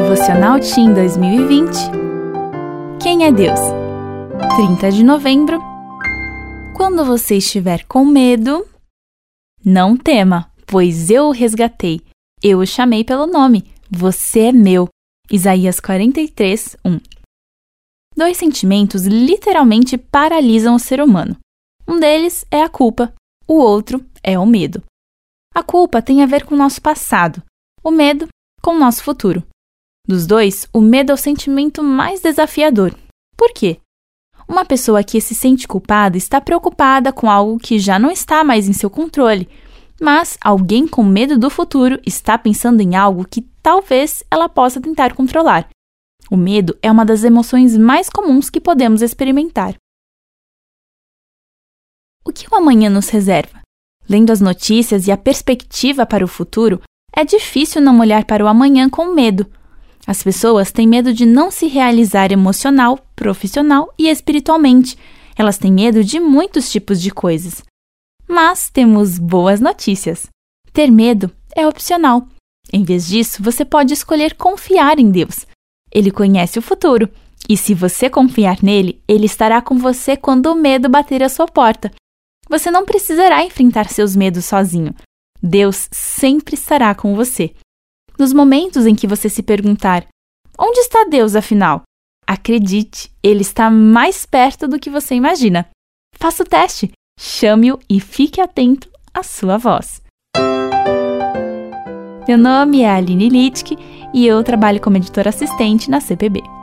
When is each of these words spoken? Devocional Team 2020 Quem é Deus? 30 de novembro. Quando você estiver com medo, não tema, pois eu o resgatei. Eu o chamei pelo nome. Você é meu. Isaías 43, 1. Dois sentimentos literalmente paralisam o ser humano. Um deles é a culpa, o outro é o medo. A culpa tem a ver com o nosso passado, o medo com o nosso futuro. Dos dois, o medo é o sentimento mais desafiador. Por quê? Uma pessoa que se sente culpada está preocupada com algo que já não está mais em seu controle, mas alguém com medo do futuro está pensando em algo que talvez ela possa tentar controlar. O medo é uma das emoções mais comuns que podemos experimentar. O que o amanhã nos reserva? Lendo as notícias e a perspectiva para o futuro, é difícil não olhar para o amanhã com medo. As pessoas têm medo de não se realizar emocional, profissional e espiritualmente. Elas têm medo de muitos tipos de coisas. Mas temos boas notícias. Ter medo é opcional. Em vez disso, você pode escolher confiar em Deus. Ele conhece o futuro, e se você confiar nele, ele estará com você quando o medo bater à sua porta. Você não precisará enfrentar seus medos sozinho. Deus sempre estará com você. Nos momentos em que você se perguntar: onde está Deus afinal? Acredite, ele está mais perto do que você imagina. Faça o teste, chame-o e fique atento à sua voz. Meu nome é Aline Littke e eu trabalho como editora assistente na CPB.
Devocional 0.00 0.60
Team 0.60 0.94
2020 0.94 1.76
Quem 3.02 3.24
é 3.24 3.32
Deus? 3.32 3.58
30 4.54 4.92
de 4.92 5.02
novembro. 5.02 5.58
Quando 6.76 7.04
você 7.04 7.38
estiver 7.38 7.84
com 7.84 8.04
medo, 8.04 8.64
não 9.64 9.96
tema, 9.96 10.52
pois 10.68 11.10
eu 11.10 11.24
o 11.24 11.32
resgatei. 11.32 12.00
Eu 12.40 12.60
o 12.60 12.66
chamei 12.66 13.02
pelo 13.02 13.26
nome. 13.26 13.74
Você 13.90 14.42
é 14.42 14.52
meu. 14.52 14.88
Isaías 15.32 15.80
43, 15.80 16.76
1. 16.84 17.00
Dois 18.16 18.36
sentimentos 18.36 19.04
literalmente 19.04 19.98
paralisam 19.98 20.76
o 20.76 20.78
ser 20.78 21.00
humano. 21.00 21.36
Um 21.88 21.98
deles 21.98 22.44
é 22.52 22.62
a 22.62 22.68
culpa, 22.68 23.12
o 23.48 23.54
outro 23.54 24.06
é 24.22 24.38
o 24.38 24.46
medo. 24.46 24.80
A 25.52 25.64
culpa 25.64 26.00
tem 26.00 26.22
a 26.22 26.26
ver 26.26 26.44
com 26.44 26.54
o 26.54 26.58
nosso 26.58 26.80
passado, 26.80 27.42
o 27.82 27.90
medo 27.90 28.28
com 28.62 28.76
o 28.76 28.78
nosso 28.78 29.02
futuro. 29.02 29.42
Dos 30.08 30.26
dois, 30.26 30.66
o 30.72 30.80
medo 30.80 31.12
é 31.12 31.14
o 31.14 31.18
sentimento 31.18 31.82
mais 31.82 32.22
desafiador. 32.22 32.94
Por 33.36 33.52
quê? 33.52 33.78
Uma 34.48 34.64
pessoa 34.64 35.04
que 35.04 35.20
se 35.20 35.34
sente 35.34 35.68
culpada 35.68 36.16
está 36.16 36.40
preocupada 36.40 37.12
com 37.12 37.30
algo 37.30 37.58
que 37.58 37.78
já 37.78 37.98
não 37.98 38.10
está 38.10 38.42
mais 38.42 38.66
em 38.66 38.72
seu 38.72 38.88
controle, 38.88 39.46
mas 40.00 40.38
alguém 40.40 40.88
com 40.88 41.04
medo 41.04 41.38
do 41.38 41.50
futuro 41.50 42.00
está 42.06 42.38
pensando 42.38 42.80
em 42.80 42.96
algo 42.96 43.28
que 43.28 43.42
talvez 43.62 44.24
ela 44.30 44.48
possa 44.48 44.80
tentar 44.80 45.14
controlar. 45.14 45.68
O 46.30 46.38
medo 46.38 46.78
é 46.80 46.90
uma 46.90 47.04
das 47.04 47.22
emoções 47.22 47.76
mais 47.76 48.08
comuns 48.08 48.48
que 48.48 48.60
podemos 48.60 49.02
experimentar. 49.02 49.74
O 52.24 52.32
que 52.32 52.46
o 52.50 52.54
amanhã 52.54 52.88
nos 52.88 53.10
reserva? 53.10 53.60
Lendo 54.08 54.30
as 54.30 54.40
notícias 54.40 55.06
e 55.06 55.12
a 55.12 55.18
perspectiva 55.18 56.06
para 56.06 56.24
o 56.24 56.28
futuro, 56.28 56.80
é 57.14 57.26
difícil 57.26 57.82
não 57.82 58.00
olhar 58.00 58.24
para 58.24 58.42
o 58.42 58.48
amanhã 58.48 58.88
com 58.88 59.12
medo. 59.12 59.46
As 60.08 60.22
pessoas 60.22 60.72
têm 60.72 60.88
medo 60.88 61.12
de 61.12 61.26
não 61.26 61.50
se 61.50 61.66
realizar 61.66 62.32
emocional, 62.32 62.98
profissional 63.14 63.92
e 63.98 64.08
espiritualmente. 64.08 64.96
Elas 65.36 65.58
têm 65.58 65.70
medo 65.70 66.02
de 66.02 66.18
muitos 66.18 66.72
tipos 66.72 66.98
de 66.98 67.10
coisas. 67.10 67.62
Mas 68.26 68.70
temos 68.70 69.18
boas 69.18 69.60
notícias. 69.60 70.26
Ter 70.72 70.90
medo 70.90 71.30
é 71.54 71.66
opcional. 71.66 72.26
Em 72.72 72.84
vez 72.84 73.06
disso, 73.06 73.42
você 73.42 73.66
pode 73.66 73.92
escolher 73.92 74.34
confiar 74.34 74.98
em 74.98 75.10
Deus. 75.10 75.46
Ele 75.92 76.10
conhece 76.10 76.58
o 76.58 76.62
futuro, 76.62 77.10
e 77.46 77.54
se 77.54 77.74
você 77.74 78.08
confiar 78.08 78.62
nele, 78.62 79.02
ele 79.06 79.26
estará 79.26 79.60
com 79.60 79.76
você 79.76 80.16
quando 80.16 80.46
o 80.46 80.54
medo 80.54 80.88
bater 80.88 81.22
à 81.22 81.28
sua 81.28 81.46
porta. 81.46 81.92
Você 82.48 82.70
não 82.70 82.86
precisará 82.86 83.44
enfrentar 83.44 83.90
seus 83.90 84.16
medos 84.16 84.46
sozinho. 84.46 84.94
Deus 85.42 85.86
sempre 85.92 86.54
estará 86.54 86.94
com 86.94 87.14
você. 87.14 87.52
Nos 88.18 88.32
momentos 88.32 88.84
em 88.84 88.94
que 88.94 89.06
você 89.06 89.28
se 89.28 89.42
perguntar: 89.42 90.06
onde 90.58 90.80
está 90.80 91.04
Deus 91.08 91.36
afinal? 91.36 91.82
Acredite, 92.26 93.10
ele 93.22 93.42
está 93.42 93.70
mais 93.70 94.26
perto 94.26 94.66
do 94.66 94.78
que 94.78 94.90
você 94.90 95.14
imagina. 95.14 95.68
Faça 96.14 96.42
o 96.42 96.46
teste, 96.46 96.90
chame-o 97.18 97.78
e 97.88 98.00
fique 98.00 98.40
atento 98.40 98.90
à 99.14 99.22
sua 99.22 99.56
voz. 99.56 100.02
Meu 102.26 102.36
nome 102.36 102.82
é 102.82 102.90
Aline 102.90 103.28
Littke 103.28 103.78
e 104.12 104.26
eu 104.26 104.42
trabalho 104.42 104.80
como 104.80 104.96
editora 104.96 105.30
assistente 105.30 105.88
na 105.88 106.00
CPB. 106.00 106.57